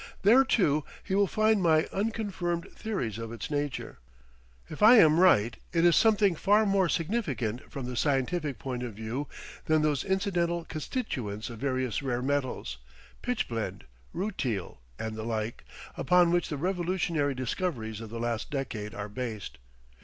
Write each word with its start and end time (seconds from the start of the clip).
There, 0.23 0.43
too, 0.43 0.83
he 1.03 1.13
will 1.13 1.27
find 1.27 1.61
my 1.61 1.85
unconfirmed 1.93 2.71
theories 2.71 3.19
of 3.19 3.31
its 3.31 3.51
nature. 3.51 3.99
If 4.67 4.81
I 4.81 4.95
am 4.95 5.19
right 5.19 5.55
it 5.73 5.85
is 5.85 5.95
something 5.95 6.33
far 6.33 6.65
more 6.65 6.89
significant 6.89 7.71
from 7.71 7.85
the 7.85 7.95
scientific 7.95 8.57
point 8.57 8.81
of 8.81 8.95
view 8.95 9.27
than 9.65 9.83
those 9.83 10.03
incidental 10.03 10.65
constituents 10.65 11.51
of 11.51 11.59
various 11.59 12.01
rare 12.01 12.23
metals, 12.23 12.79
pitchblende, 13.21 13.83
rutile, 14.11 14.79
and 14.97 15.15
the 15.15 15.21
like, 15.23 15.63
upon 15.95 16.31
which 16.31 16.49
the 16.49 16.57
revolutionary 16.57 17.35
discoveries 17.35 18.01
of 18.01 18.09
the 18.09 18.19
last 18.19 18.49
decade 18.49 18.95
are 18.95 19.07
based. 19.07 19.59